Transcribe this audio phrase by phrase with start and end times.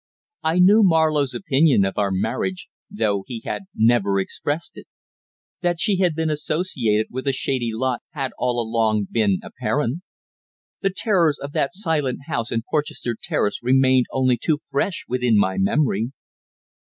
[0.41, 4.87] I knew Marlowe's opinion of our marriage, though he had never expressed it.
[5.61, 10.01] That she had been associated with a shady lot had all along been apparent.
[10.81, 15.57] The terrors of that silent house in Porchester Terrace remained only too fresh within my
[15.59, 16.09] memory.